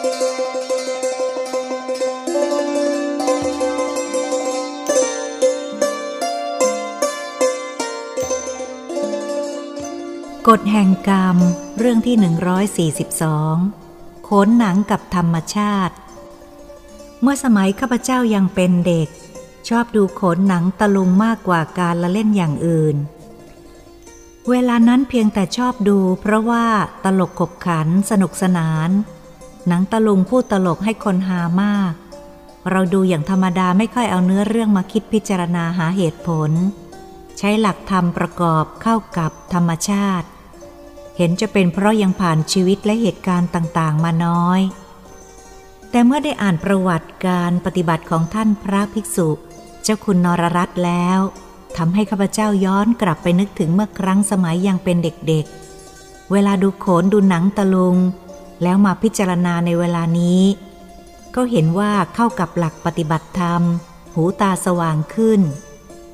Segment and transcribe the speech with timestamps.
[0.00, 0.02] ก
[10.58, 11.36] ฎแห่งกรรม
[11.78, 12.16] เรื่องที่
[13.02, 15.94] 142 โขนหนังกับธรรมชาติ
[17.20, 19.08] เมื่อสมัยข้าพเจ้ายังเป็นเด็ก
[19.68, 22.96] ชอบดูโขนหนังตะลุงมากกว่าการละเล่นอย่างอื่น
[24.50, 26.66] เวลานั้นเพียงแต่ชอบดูเพราะว่า
[27.04, 28.90] ตลกขบขันสนุกสนาน
[29.68, 31.92] หนังตะลุงพูดตลกให้คนหามาก
[32.70, 36.50] เราดูอย่างธรรมดาไม่ค่อยเอาเนื้อเรื่องมาคิดพิจารณาหาเหตุผล
[37.38, 40.26] ใช้หลักธรรมประกอบเข้ากับธรรมชาติ
[41.16, 44.60] เห็นจะเป็นเพราะยังผ่านชีวิตและเหตุการณ์ต่างๆ มาน้อย
[45.90, 49.28] แต่เมื่อได้อ่านประวัติการปฏิบัติของท่านพระภิกษุ
[49.82, 51.20] เจ้าคุณนรรัตน์แล้ว
[51.76, 57.96] ทำให้ข้าพเจ้าย้อนกลับไปนึกถึงเมื่อครั้งสมัยยังเป็นเด็กๆเวลาดูโขนดูหนังตะลุง
[58.62, 60.42] แล้วมาพิจารณาในเวลานี้
[61.34, 63.62] ก็เห็นว่าเข้ากับหลักปฏิบัติธรรม
[64.14, 65.40] หูตาสว่างขึ้น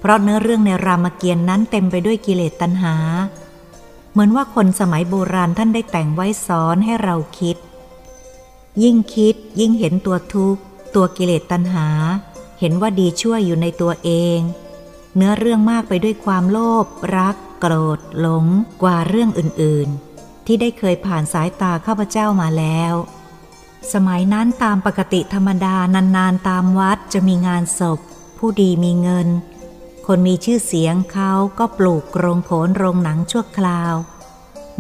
[0.01, 2.97] เพราะเนื้อเรื่องในรามเกียรตินั้นเต็มไปด้วยกิเลสตัณหา
[4.11, 7.57] เหมือนว่าคนสมัยโบราณท่านได้แต่งไว้สอนให้เราคิด
[8.83, 10.61] ยิ่งคิดยิ่งเห็นตัวทุกข์
[10.95, 11.89] ตัวกิเลสตัณหา
[12.61, 14.39] เห็นว่าดีช่วยอยู่ในตัวเอง
[15.17, 16.87] เนื้อเรื่องมากไปด้วยความโลภ
[17.17, 18.45] รัก โกรธหลง
[18.83, 20.06] กว่าเรื่องอื่นๆ
[20.47, 22.95] ที่ได้เคยผ่านสายตาข้าพเจ้ามาแล้ว
[23.93, 28.01] สมัยนั้นตามปกติธรรมดานานๆตามวัดจะมีงานศพ
[28.39, 29.29] ผู้ดีมีเงิน
[30.07, 33.95] คนมีชื่อเสียงเขาก็ปลูกโรงโขนโรงหนังชั่วคราว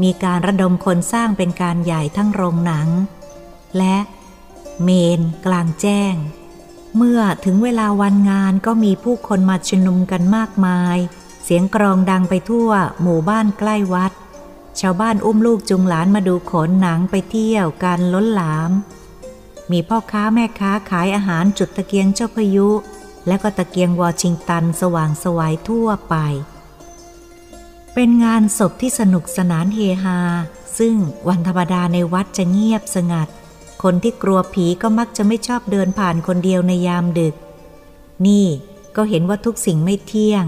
[0.03, 2.89] มีการระดมคนสร้างเป็นการใหญ่ทั้งโรงหนัง
[3.79, 3.97] และ
[4.83, 6.15] เมนกลางแจ้ง
[6.97, 10.97] เมื่อถึงเวลาวันงานก็มีผู้คนมาชุมนุมกันมากมาย
[11.45, 12.71] เสียงกรองดังไปทั่ว
[13.03, 14.13] หมู่บ้านใกล้วัด
[14.81, 18.71] ชาวบ้านอุ้มลูกจุงหลานมาดูขนหนังไปเที่ยวกันล้นหลาม
[19.71, 22.69] มีพ่อค้าแม่ค้าขายอาหารจุดตะเกียงเจ้าพายุ
[23.27, 26.15] และก็ตะเกียงวอชิงตันสว่างสวายทั่วไป
[27.95, 30.21] เป็นงานศพที่สนุกสนานเฮฮา
[30.79, 30.95] ซึ่ง
[31.29, 33.29] วันธรรมดาในวัดจะเงียบสงัด
[33.83, 37.35] คนที่กลัวผีก็มักจะไม่ชอบเดินผ่านคนเดียวในยามดึก
[38.27, 38.47] นี่
[38.97, 40.45] ก็เห็นว่าทุกสิ่งไม่เที่ยง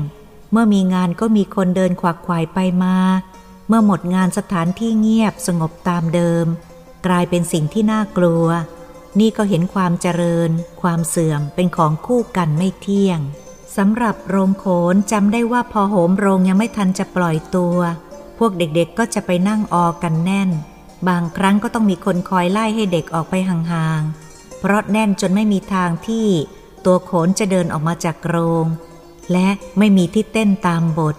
[0.52, 2.96] เมื่อมีงานก็มีคนเดินขวักขวายไปมา
[3.68, 6.46] เมื่อหมดงานสถานที่เงียบสงบตามเดิม
[7.06, 8.46] กลายเป็นสิ่งที่น่ากลัว
[9.20, 10.50] นี่ก็เห็นความเจริญ
[10.82, 13.20] ความเสื่อมเป็นของคู่กันไม่เที่ยง
[13.76, 17.78] สำหรับโรงโขนจำได้ว่าพอโหมโรงยังไม่ทันจะปล่อยตัว
[18.38, 20.50] พวกเด็กๆก็จะไปนั่งออกันแน่น
[21.08, 26.26] บางครั้งก็ต้องมีคนคอยไล่ให้เด็กออกไปห่างๆเพราะแน่นจนไม่มีทางที่
[26.84, 28.66] ตัวโขนจะเดินออกมาจากโรง
[29.32, 29.48] และ
[29.78, 31.16] ไม่มีที่เต้นตามบท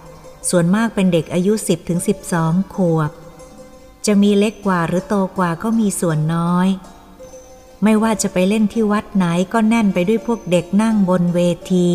[0.48, 2.00] ส่วนมากเป็นเด็กอายุ 10ถึง
[2.36, 3.10] 12 ขวบ
[4.06, 6.68] จะมีเล็กกว่าหรือโตกว่าก็มีส่วนน้อย
[7.82, 11.40] ไม่ว่าจะไปเล่นที่วัดไหนก็แน่นไปด้วยพวกเด็กนั่งบนเว
[11.72, 11.88] ที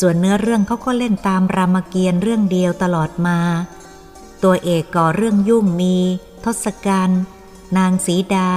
[0.00, 3.38] ส่วนเนื้อเรื่องเขาก็เล่นตามรามเกียรติ์เรื่องเดียวตลอดมา
[4.42, 5.96] ตัวเอกก่อเรื่องยุ่งมี
[6.44, 7.22] ทศกัณฐ์
[7.76, 8.50] นางสีดา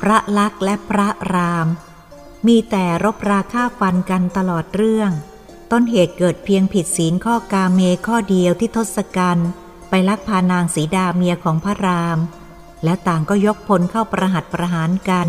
[0.00, 1.66] พระลักษณ์และพระราม
[2.46, 5.10] มีแต่รบราฆ่าฟันกันตลอดเรื่อง
[5.72, 9.48] ต้นเหตุเกิดเพียงผิดศีลข้อกาเมข้อเดียวที่ทศกัณฐ์
[9.88, 12.18] ไปลักพานางสีดาเมียของพระราม
[12.84, 15.28] และต่างก็ยกพลเข้าประหัตประหารกัน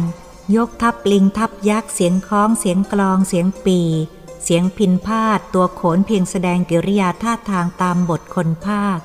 [0.55, 3.79] ยกทัพลิงทัพยักษ์เสียงคล้องเสียงกลองเสียงปี
[4.43, 8.99] เสียงพินพาดตัวโขนเพียงแสดงกิริยาท่าทางตามบทคนภาค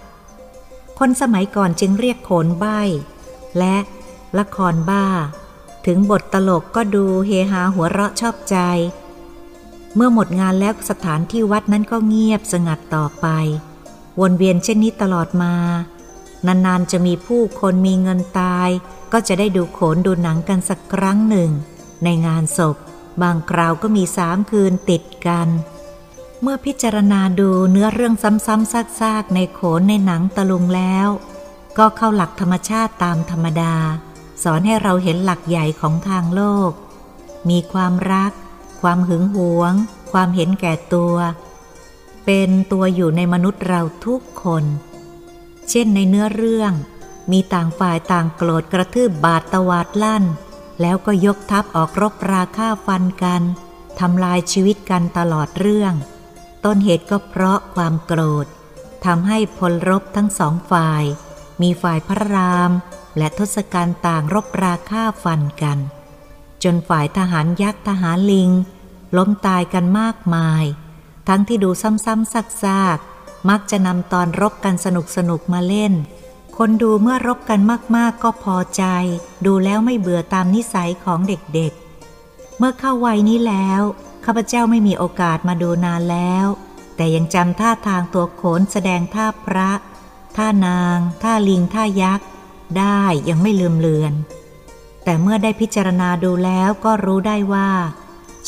[0.98, 2.64] คนสมัยก่อนจึงเรียกโขนใบ
[3.58, 3.76] และ
[4.38, 5.06] ละครบ้า
[5.86, 8.56] ถึงบทตลกก็ดูเฮฮาหัวเราะชอบใจ
[9.96, 13.26] เมื่อหมดงานแล้วสถานที่วัดนั้นก็เงียบสงัดต่อไป
[14.20, 15.54] วนเวียนเช่นนี้ตลอดมา
[16.46, 18.68] นานๆจะมีผู้คนมีเงินตาย
[19.12, 21.50] ก็จะได้ดูโขนดูหนังกันสักครั้งหนึ่ง
[22.04, 22.76] ในงานศพ
[23.22, 25.48] บางคราวก็มีสามคืนติดกัน
[26.42, 31.08] เมื่อพิจารณาดูเนื้อเรื่องซ้ำๆซากๆ ในโขนในหนังตะลุงแล้ว
[31.78, 33.74] ก็เข้าหลักธรรมชาติตามธรรมดา
[34.42, 36.70] สอนให้เราเห็นหลักใหญ่ของทางโลก
[37.50, 38.32] มีความรัก
[38.80, 39.72] ความหึงหวง
[40.12, 41.14] ความเห็นแก่ตัว
[42.24, 44.64] เป็นตัวอยู่ในมนุษย์เราทุกคน
[45.68, 46.72] เช่นในเนื้อเรื่อง
[47.32, 50.24] มีต่างฝ่ายต่างโกรธกระทืบบาดตวาดลั่น
[50.80, 53.42] แล้วก็ยกทัพออกรบราฆ่าฟันกัน
[54.00, 55.94] ทำลายชีวิตกันตลอดเรื่อง
[56.64, 58.46] ต้นเหตุก็เพราะความโกรธ
[59.06, 61.04] ทำให้พลรบทั้งสองฝ่าย
[61.62, 62.70] มีฝ่ายพระราม
[63.18, 65.78] และทศกัณฐ์ต่างรบราฆ่าฟันกัน
[66.64, 68.50] จนฝ่ายทหารยักษ์ทหารลิง
[69.16, 70.64] ล้มตายกันมากมาย
[71.28, 75.92] ทั้งที่ดูซ้ำๆซากๆ มักจะนำตอนรบกันสนุกสนุกๆมาเล่น
[76.56, 77.60] คนดูเมื่อรบกัน
[77.96, 78.84] มากๆก็พอใจ
[79.46, 83.82] ดูแล้วไม่เบื่อตามนิสัยของเด็กๆ เมื่อเข้าวัยนี้แล้ว
[84.24, 86.46] ข้าพเจ้าไม่มีโอกาสมาดูนานแล้ว
[86.96, 89.70] แต่ยังจำท่าทางตัวโขนแสดงท่าพระ
[90.36, 92.28] ท่านาง ท่าลิง ท่ายักษ์
[92.78, 94.12] ได้ยังไม่ลืมเลือน
[95.04, 97.70] แต่เมื่อได้พิจารณาดูแล้วก็รู้ได้ว่า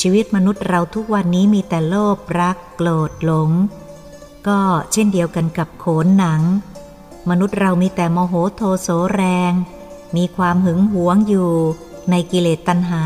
[0.00, 3.50] ชีวิตมนุษย์เราทุกวันนี้มีแต่โลภรักโกรธหลง
[4.48, 4.60] ก็
[4.92, 6.42] เช่นเดียวกันกับโขนหนัง
[7.30, 9.52] มนุษย์เรามีแต่โมโหโทโสแรง
[10.16, 11.52] มีความหึงหวงอยู่
[12.10, 13.04] ในกิเลสตัณหา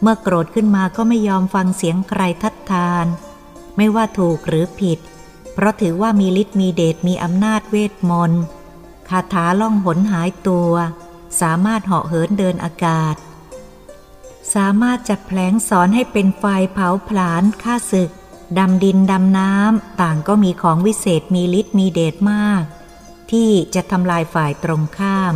[0.00, 3.06] เมื่อโกรธขึ้นมาก็ไม่ยอมฟังเสียงใครทัดทาน
[3.76, 4.98] ไม่ว่าถูกหรือผิด
[5.54, 8.42] เพราะถือว่ามีฤทธิ์มีเดชมีอำนาจเวทมนต์
[9.08, 10.72] คาถาล่องหนหายตัว
[11.40, 13.14] สามารถเหาะเหินเดินอากาศ
[14.54, 18.10] สามารถจัดแผลงสอนให้เป็นไฟเผาผลาญฆ่าศึก
[18.58, 22.62] ดำดินดำน้ำ ต่างก็มีของวิเศษมีฤทธิ์มีเดชมาก
[23.30, 25.34] ที่จะทำลายฝ่ายตรงข้าม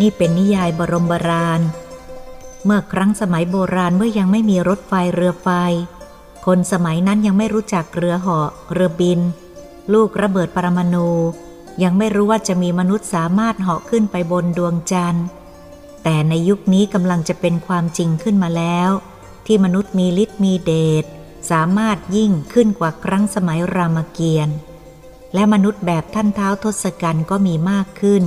[0.00, 1.60] นี่เป็นนิยายบรมบราน
[2.64, 5.48] เมื่อครั้งสมัยโบราณเมื่อยังไม่มีรถไฟเรือไฟ
[6.46, 9.20] คนสมัยนั้นยังไม่รู้จักเรือเหาะเรือบิน
[9.92, 11.08] ลูกระเบิดปรมาณู
[11.82, 15.26] ยังไม่รู้ว่าจะมีมนุษย์สามารถเหาะขึ้นไปบนดวงจันทร์
[16.02, 18.90] แต่ในยุคนี้กำลังจะเป็นความจริงขึ้นมาแล้ว
[19.46, 20.72] ที่มนุษย์มีฤทธิ์มีเด
[21.02, 21.04] ช
[21.50, 24.56] สามารถยิ่งขึ้นกว่าครั้งสมัยรามเกียรติ์
[25.34, 28.24] และมนุษย์แบบท่านเท้าทศกัณฐ์ก็มีมากขึ้น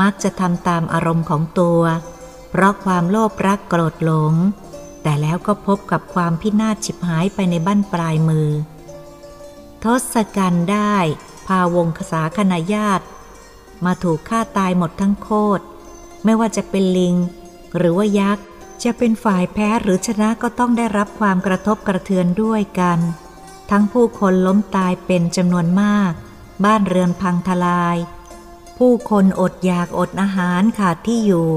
[0.00, 1.80] มักจะทำตามอารมณ์ของตัว
[2.50, 4.34] เพราะความโลภรักโกรธหลง
[5.02, 8.48] แต่แล้วก็พบกับความพินาศฉิบหายไปในบั้นปลายมือ
[9.84, 10.96] ทศกัณฐ์ได้
[11.46, 13.04] พาวงคสาคณาญาติ
[13.84, 15.62] มาถูกฆ่าตายหมดทั้งโคตร
[16.24, 17.16] ไม่ว่าจะเป็นลิง
[17.76, 18.44] หรือว่ายักษ์
[18.82, 22.98] จะเป็นฝ่ายแพ้หรือชนะก็ต้องได้รับความกระทบกระเทือนด้วยกัน
[23.70, 26.12] ทั้งผู้คนล้มตายเป็นจำนวนมาก
[26.64, 27.96] บ้านเรือนพังทลาย
[28.78, 31.48] ผู้คนอดอยากอดอาหารขาดที่อยู่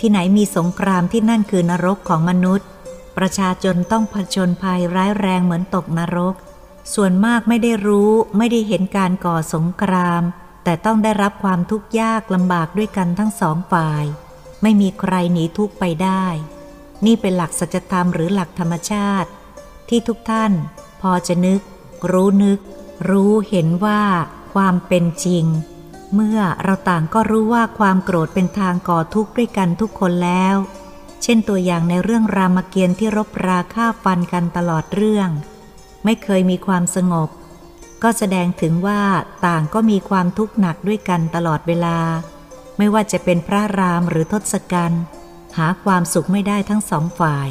[0.00, 2.66] ที่ไหนมีสงครามที่นั่นคือนรกของมนุษย์
[3.16, 6.34] ประชาชนต้องผจญภัยร้ายแรงเหมือนตกนรก
[6.94, 10.22] ส่วนมากไม่ได้รู้ไม่ได้เห็นการก่อสงคราม
[10.64, 14.04] แต่ต้องได้รับความทุกข์ยากลำบากด้วยกันทั้งสองฝ่าย
[14.62, 16.26] ไม่มีใครหนีทุกข์ไปได้
[17.06, 19.28] นี่เป็นหลักสัจธรรมหรือหลักธรรมชาติ
[19.88, 20.52] ที่ทุกท่าน
[21.00, 21.60] พอจะนึก
[22.12, 22.60] รู้นึก
[23.10, 24.02] รู้เห็นว่า
[24.54, 25.44] ความเป็นจริง
[26.14, 30.56] เมื่อเราต่างก็รู้ว่าความโกรธเป็นทางก่อทุกข์ด้วยกันทุกคนแล้ว
[31.22, 35.28] เช่นตัวอย่างในเรื่องรามเกียรติ์ที่รบราฆ่าฟันกันตลอดเรื่อง
[36.04, 37.28] ไม่เคยมีความสงบ
[38.02, 39.02] ก็แสดงถึงว่า
[39.46, 41.98] ต่างก็มีความทุกข์หนักด้วยกันตลอดเวลา
[42.78, 45.02] ไม่ว่าจะเป็นพระรามหรือทศกัณฐ์
[45.56, 47.48] หาความสุขไม่ได้ทั้งสองฝ่าย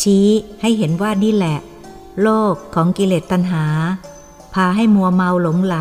[0.00, 0.28] ชี้
[0.60, 1.58] ให้เห็นว่านี่แหละ
[2.22, 3.64] โลกของกิเลสตัณหา
[4.54, 5.76] พาให้มัวเมาหลงไหล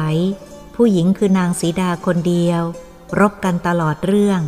[0.76, 2.62] ผู้หญิงคือนางสีดาคนเดียว
[3.20, 4.42] รบกันตลอดเรื่อง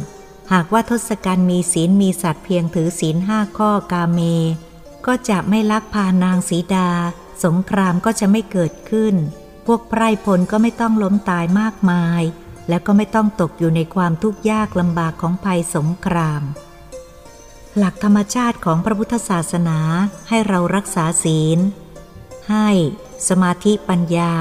[0.54, 4.20] หากว่าทศกัณฐ์มีศีลมีสัตว์เพียงถือศีลห้าข้อกาเม
[5.06, 6.90] ก็จะไม่ลักพานางสีดา
[7.44, 9.16] สงครามก็จะไม่เกิดขึ้น
[9.66, 12.22] พวกไพร่พลก็ไม่ต้องล้มตายมากมาย
[12.70, 16.44] และก็ไม่ต้องตกอยู่ในความทุกข์ยากลำบากของภัยสงคราม
[17.78, 19.80] หลักธรรมชาติของพระพุทธศาสนา
[20.30, 21.60] ให้เรารักษาศีล
[22.52, 22.70] ให้
[23.28, 24.34] สมาธิปัญญา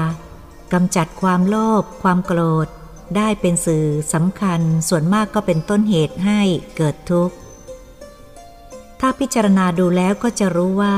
[0.73, 2.67] กำจัดความโลภความโกรธ
[3.15, 6.41] ได้เป็นสื่อสำคัญส่วนมากก็เป็นต้นเหตุให้
[6.77, 7.35] เกิดทุกข์
[8.99, 10.97] ถ้าพิจารณาดูแล้วก็จะรู้ว่า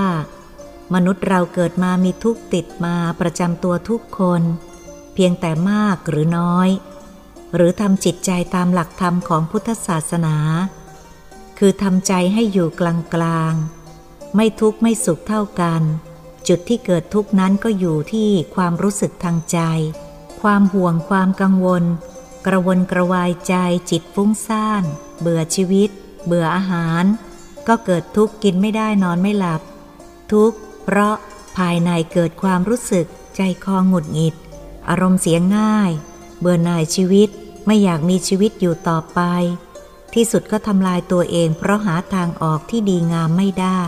[0.93, 4.41] มนุษย์เราเกิดมามีทุกข์ติดมาประจำตัวทุกคน
[5.13, 6.69] เพียงแต่มากหรือน้อย
[7.55, 10.37] หรือทำจิตใจตามหลักธรรมของพุทธศาสนา
[11.57, 12.81] คือทำใจให้อยู่ก
[13.21, 15.81] ลางๆไม่ทุกข์ไม่สุขเท่ากัน
[16.47, 19.59] จุดที่เกิดทุกข์นั้นก็อยู่ที่ความรู้สึกทางใจ
[20.41, 21.83] ความห่วงความกังวล
[22.45, 23.55] กระวนกระวายใจ
[23.89, 24.83] จิตฟุ้งซ่าน
[25.19, 25.89] เบื่อชีวิต
[26.25, 27.03] เบื่ออาหาร
[27.67, 29.61] ก็เกิดทุกข์กินไม่ได้นอนไม่หลับ
[30.31, 31.15] ทุกข์เพราะ
[31.57, 34.35] ภายในเกิดความรู้สึกใจคอหงุดหงิด
[34.89, 35.91] อารมณ์เสียง่าย
[36.39, 37.29] เบื่อหน่ายชีวิต
[37.65, 39.19] ไม่อยากมีชีวิตอยู่ต่อไป
[40.13, 43.81] ที่สุดก็ทำลายตัวเองเพราะหาทางออกที่ดีงามไม่ได้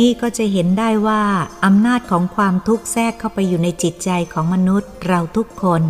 [0.00, 1.22] นี่ก็จะเห็นได้ว่า
[1.64, 5.82] อำนาจของความทุกข์แทรกเข้าไปอยู่ในจิตใจของมนุษย์เราทุกคน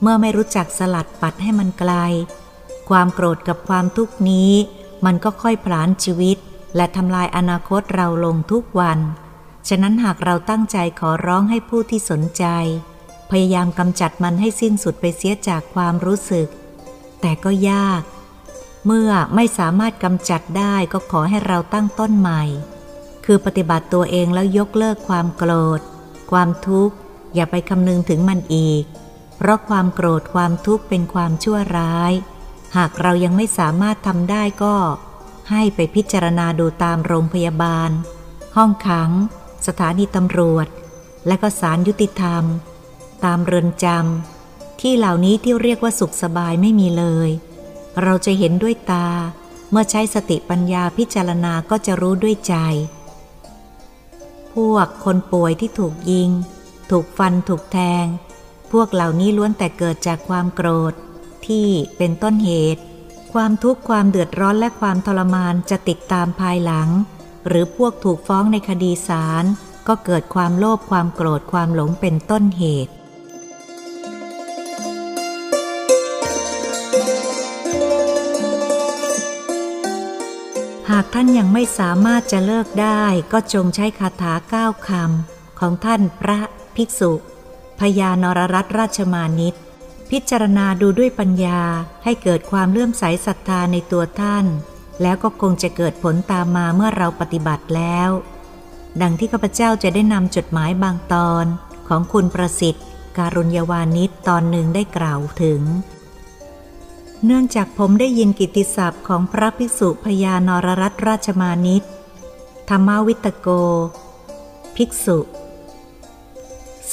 [0.00, 1.92] เมื่อไม่รู้จักสลัดปัดให้มันไกล
[2.88, 4.52] ความโกรธกับความทุกข์นี้
[5.04, 6.36] มันก็ค่อยผลาญชีวิต
[6.76, 8.98] และทำลายอนาคตเราลงทุกวัน
[9.68, 12.44] ฉะนั้นหากเราตั้งใจขอร้องให้ผู้ที่สนใจ
[13.30, 16.48] พยายามกำจัดมันให้สิ้นสุดไปเสียจากความรู้สึก
[17.20, 18.02] แต่ก็ยาก
[18.86, 22.42] เมื่อไม่สามารถกำจัดได้ก็ขอให้เราตั้งต้นใหม่
[23.24, 25.80] คือปฏิบัติตัวเองแล้วยกเลิกความโกรธ
[26.30, 26.94] ความทุกข์
[27.34, 28.84] อย่าไปคำนึงถึงมันอีก
[29.36, 32.12] เพราะความโกรธความทุกข์เป็นความชั่วร้าย
[32.76, 34.76] หากเรายังไม่สามารถทำได้ก็
[35.50, 37.90] ให้ไปพิจารณาดูตามโรงพยาบาล
[38.56, 39.10] ห้องขัง
[39.66, 40.66] สถานีตำรวจ
[41.26, 42.44] และก็ศาลยุติธรรม
[43.24, 47.30] ตามเรือนจำที่เหล่านี้ที่เรียกว่าสุขสบายไม่มีเลย
[48.02, 49.08] เราจะเห็นด้วยตา
[49.70, 52.54] เมื่อใช้สติปัญญาพิจารณาก็จะรู้ด้วยใจ
[54.54, 56.30] พวกคนป่วยที่ถูกยิง
[56.90, 58.06] ถูกฟันถูกแทง
[58.72, 60.94] พวกเหล่านี้ล้วนแต่เกิดจากความโกรธ
[61.48, 62.82] ที่เป็นต้นเหตุ
[63.32, 66.88] ความทุกข์ความเดือดร้อนและความทรมานจะติดตามภายหลัง
[67.46, 69.44] หรือพวกถูกฟ้องในคดีศาล
[69.88, 72.92] ก็เกิดความโลภความโกรธความหลงเป็นต้นเหตุ
[80.90, 83.02] หากท่านยังไม่สามารถจะเลิกได้
[83.32, 86.38] ก็จงใช้คาถาเก้าคำ ของท่านพระ
[86.76, 87.12] ภิกษุ
[87.80, 89.54] พญานรรัตราชมานิต
[90.10, 91.60] พิจารณาดูด้วยปัญญา
[92.04, 94.46] ให้เกิดความเลื่อมใสศรัทธาในตัวท่าน
[95.02, 98.10] แล้วก็คงจะเกิดผลตามมาเมื่อเราปฏิบัติแล้ว
[99.02, 101.44] ดังที่ข้าพเจ้าจะได้นำจดหมายบางตอน
[101.88, 102.84] ของคุณประสิทธิ์
[103.18, 105.62] การุญยวานิชตอนหนึ่งได้กล่าวถึง
[107.24, 111.84] เนื่องจากผมได้ยินกิติศัพท์ของพระภิกษุพญานรรัตราชมานิต
[112.68, 113.48] ธรรมวิตโก
[114.76, 115.18] ภิกษุ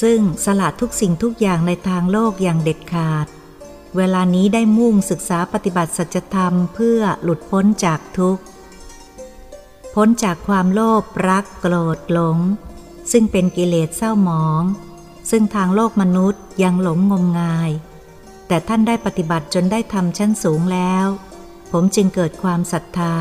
[0.01, 3.27] ซึ่งสละทุกสิ่งทุกอย่างในทางโลกอย่างเด็ดขาด
[3.97, 8.43] เวลานี้ได้มุ่งศึกษาปฏิบัติสัจธรรมเพื่อหลุดพ้นจากทุกข์
[9.95, 12.37] พ้นจากความโลภรักโกรธหลง
[13.11, 14.63] ซึ่งเป็นกิเลสเศร้าหมอง
[15.29, 17.71] ซึ่งทางโลกมนุษย์ยังหลงงมงาย
[18.47, 21.05] แต่ท่านได้ปฏิบัติจนได้ทำชั้นสูงแล้ว
[21.71, 23.15] ผมจึงเกิดความศรัทธา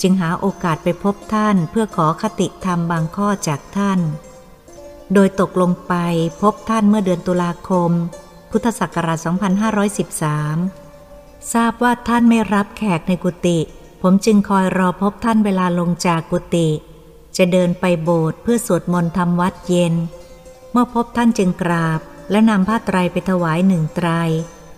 [0.00, 4.00] จึงหาโอกาสไปพบท่านเพื่อขอคติธรรมบางข้อจากท่าน
[5.12, 5.94] โดยตกลงไป
[6.40, 7.90] พบท่านเมื่อเดือนตุลาคม
[8.50, 9.18] พุทธศักราช
[10.54, 13.58] 2513 ทราบว่าท่านไม่รับแขกในกุฏิ
[14.02, 16.68] ผมจึงคอยรอพบท่านเวลาลงจากกุฏิ
[17.36, 19.94] จะเดินไปโบสถ์เพื่อสวดมนต์ทำวัดเย็น
[20.72, 24.08] เมื่อพบท่านจึงกราบ และนำผ้าไตรไปถวายหนึ่งไตร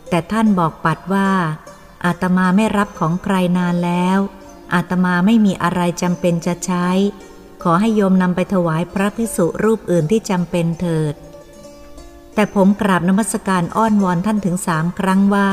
[0.09, 1.31] แต่ท่านบอกปัดว่า
[2.05, 4.19] อาตมาไม่รับของใครนานแล้ว
[4.75, 6.89] อาตมาไม่มีอะไรจำเป็นจะใช้
[7.63, 11.15] ขอให้โยมนำไปถวายพระพิสุรูปอื่นที่จำเป็นเถิด
[12.35, 15.51] แต่ผมกราบนมัสการอ้อนวอนท่านถึงสามครั้งว่า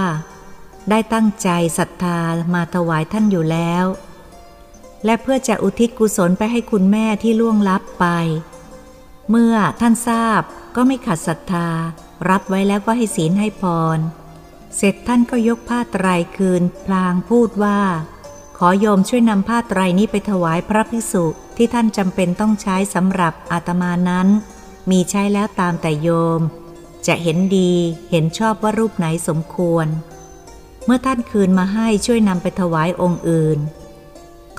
[0.89, 2.19] ได้ตั้งใจศรัทธา
[2.53, 3.85] มาถวายท่านอยู่แล้ว
[5.05, 8.05] และเพื่อจะอุทิศกุศลไปให้คุณแม่ที่ล่วงลับไป
[9.29, 10.41] เมื่อท่านทราบ
[10.75, 11.69] ก็ไม่ขัดศรัทธา
[12.29, 13.63] รับไว้แล้วก็ให้ศีลให้พ
[13.97, 13.99] ร
[14.75, 16.07] เสร็จท่านก็ยกผ้าไตร
[16.37, 17.79] คืนพลางพูดว่า
[18.57, 21.25] ขอโยมช่วยนำผ้าไตรนี้ไปถวายพระภิกษุ
[21.57, 24.27] ที่ท่านจำเป็นต้องใช้สำหรับอาตมานั้น
[24.89, 26.41] มีใช้แล้วตามแต่โยม
[27.07, 27.73] จะเห็นดี
[28.11, 29.87] เห็นชอบว่ารูปไหนสมควร
[30.85, 33.59] เมื่อท่านคืนมาให้ช่วยนำไปถวายองค์อื่น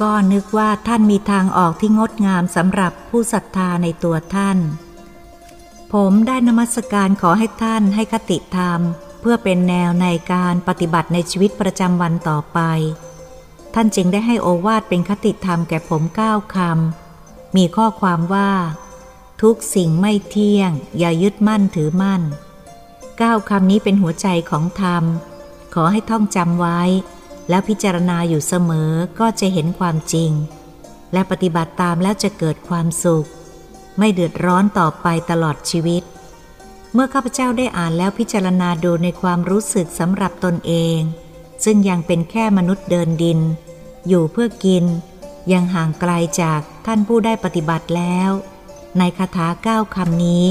[0.01, 4.59] ก็นึกว่าท่านมีทางออกที่งดงามสำหรับผู้ศรัทธาในตัวท่าน
[5.93, 8.81] ผมได้นมัสการขอให้ท่านให้คติธรรม
[9.21, 12.59] เพื่อเป็นแนวในการปฏิบัติในชีวิตประจำวันต่อไป
[13.75, 18.51] ท่านจึงได้ให้โอวาทเป็นคติธรรมแก่ผมเก้าคำ มีข้อความว่า
[19.43, 22.23] ทุกสิ่งไม่เที่ยง อย่ายึดมั่นถือมั่น
[23.19, 25.05] เก้าคำนี้เป็นหัวใจของธรรม
[25.75, 26.81] ขอให้ท่องจำไว้
[27.49, 28.91] แล้วพิจารณาอยู่เสมอ
[29.21, 30.31] ก็จะเห็นความจริง
[31.13, 33.27] และปฏิบัติตามแล้วจะเกิดความสุข
[33.99, 36.03] ไม่เดือดร้อนต่อไปตลอดชีวิต
[36.93, 41.01] เมื่อข้าพเจ้าได้อ่านแล้วพิจารณาดูในความรู้สึกสำหรับตนเอง
[41.65, 43.41] ซึ่งยังเป็นแค่มนุษย์เดินดิน
[44.09, 44.85] อยู่เพื่อกิน
[45.53, 48.31] ยังห่างไกลจากท่านผู้ได้ปฏิบัติแล้ว
[48.99, 50.47] ในคาถาเก้าคำนี้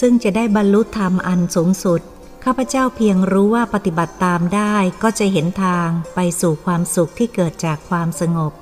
[0.00, 2.00] ซึ่งจะได้บรรลุธรรมอันสูงสุด
[2.44, 8.52] ข้าพเจ้าเพียงรู้ว่าปฏิบัติตามได้ก็จะเห็นทางไปสู่ความสุขที่เกิดจากความสงบ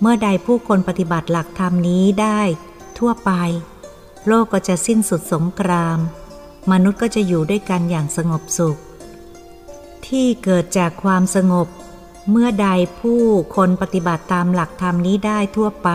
[0.00, 2.40] เมื่อใดผู้คนปฏิบัติหลักธรรมนี้ได้
[2.98, 3.30] ทั่วไป
[4.26, 5.98] โลกก็จะสิ้นสุดสงคราม
[6.72, 8.78] มนุษย์ก็จะอยู่ด้วยกันอย่างสงบสุข
[10.06, 11.68] ที่เกิดจากความสงบ
[12.30, 12.68] เมื่อใด
[13.00, 13.22] ผู้
[13.56, 15.90] คนปฏิบัติตามหลักธรรมนี้ได้ทั่วไป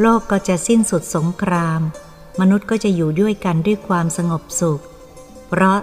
[0.00, 1.80] โลกก็จะสิ้นสุดสงคราม
[2.40, 4.82] มนุษย์ก็จะอยู่ด้วยกันด้วยความสงบสุข
[5.48, 5.78] เพราะ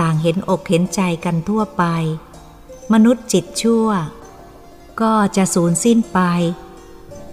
[0.00, 1.84] ต่างเห็นอกเห็นใจกันทั่วไป
[2.92, 3.88] มนุษย์จิตชั่ว
[5.00, 6.20] ก็จะสูญสิ้นไป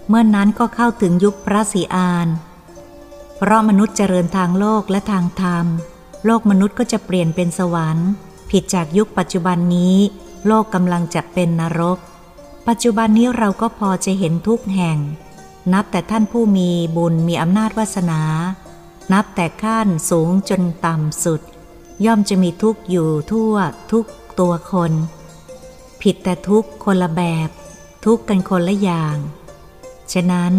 [0.07, 2.27] เมื่อนนั้นก็เข้าถึงยุคพระศีอาน
[3.37, 5.65] เพราะมนุษย์เจริญทางโลกและทางธรรม
[6.25, 8.09] โลกมนุษย์ก็จะเปลี่ยนเป็นสวรรค์
[8.49, 9.97] ผิดจากยุคปัจจุบันนี้
[10.47, 11.97] โลกกำลังจะเป็นนรก
[12.67, 14.97] ปัจจุบันนี้เราก็พอจะเห็นทุกแห่ง
[15.73, 18.21] นับแต่ท่านผู้มีบุญมีอำนาจวาสนา
[19.13, 21.41] นับแต่ขั้นสูงจนต่ำสุด
[22.05, 23.53] ย่อมจะมีทุกอยู่ทั่ว
[23.91, 24.05] ทุก
[24.39, 24.91] ตัวคน
[26.01, 27.49] ผิดแต่ทุกคนละแบบ
[28.05, 29.17] ทุกกันคนละอย่าง
[30.13, 30.53] ฉะนั้น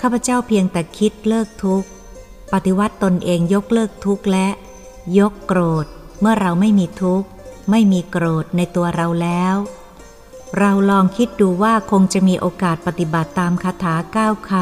[0.00, 1.88] ข้าพเจ้าเพียงแต่คิดเลิกทุกข์
[2.52, 4.48] ปฏิวัติตนเองยกเลิกทุกข์และ
[5.18, 5.86] ยกโกรธ
[6.20, 7.28] เมื่อเราไม่มีทุกข์
[7.70, 9.54] ไม่มีโกรธในตัวเราแล้ว
[10.58, 14.52] เราลองคิดดูว่าคงจะมีโอกาสปฏิบัติตามคาถาเก้าค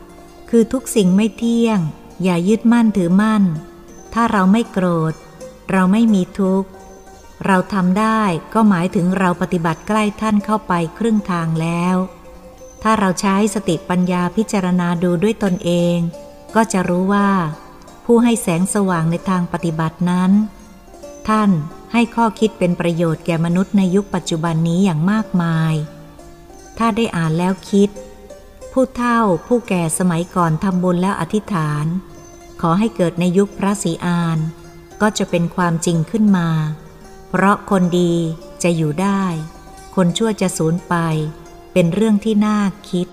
[0.00, 1.78] ำคือทุกสิ่งไม่เที่ยง
[2.22, 3.42] อย่ายึดมั่นถือมั่น
[4.14, 5.14] ถ้าเราไม่โกรธ
[5.72, 6.68] เราไม่มีทุกข์
[7.46, 8.22] เราทำได้
[8.54, 11.96] ก็หมายถึงเราปฏิบัติใกล้ท่านเข้าไปครึ่งทางแล้ว
[12.82, 15.96] ถ้าเราใช้สติปัญญาพิจารณาดูด้วยตนเอง
[16.54, 17.30] ก็จะรู้ว่า
[18.04, 20.30] ผู้ให้แสงสว่างในทางปฏิบัตินั้น
[21.28, 21.50] ท่าน
[21.92, 25.74] ให้ข้อคิดเป็นประโยชน์แก่มนุษย์ในยุคปัจจุบันนี้อย่างมากมาย
[26.78, 27.90] ถ้าได้อ่านแล้วคิด
[28.72, 31.86] ผู้เฒ่าผู้แก่สมัยก่อนทำบุญแล้วอธิษฐาน
[32.60, 34.38] ขอให้เกิดในยุคพระศรีอาน
[35.00, 36.48] ก็จะเป็นความจริงขึ้นมา
[37.28, 38.14] เพราะคนดี
[38.62, 39.24] จะอยู่ได้
[39.96, 40.94] คนชั่วจะสูญไป
[41.72, 43.06] เป็นเรื่องที่น่าคิด